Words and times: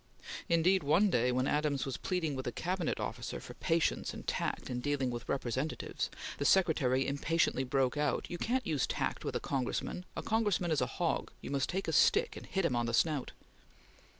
Indeed, 0.49 0.81
one 0.81 1.11
day 1.11 1.31
when 1.31 1.45
Adams 1.45 1.85
was 1.85 1.95
pleading 1.97 2.33
with 2.33 2.47
a 2.47 2.51
Cabinet 2.51 2.99
officer 2.99 3.39
for 3.39 3.53
patience 3.53 4.15
and 4.15 4.25
tact 4.25 4.67
in 4.67 4.79
dealing 4.79 5.11
with 5.11 5.29
Representatives, 5.29 6.09
the 6.39 6.43
Secretary 6.43 7.05
impatiently 7.05 7.63
broke 7.63 7.97
out: 7.97 8.25
"You 8.27 8.39
can't 8.39 8.65
use 8.65 8.87
tact 8.87 9.23
with 9.23 9.35
a 9.35 9.39
Congressman! 9.39 10.05
A 10.17 10.23
Congressman 10.23 10.71
is 10.71 10.81
a 10.81 10.87
hog! 10.87 11.31
You 11.39 11.51
must 11.51 11.69
take 11.69 11.87
a 11.87 11.93
stick 11.93 12.35
and 12.35 12.47
hit 12.47 12.65
him 12.65 12.75
on 12.75 12.87
the 12.87 12.95
snout!" 12.95 13.33